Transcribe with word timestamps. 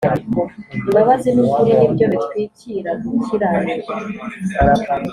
imbabazi 0.87 1.29
n’ukuri 1.35 1.71
ni 1.77 1.87
byo 1.93 2.05
bitwikīra 2.11 2.91
gukiranirwa, 3.01 3.93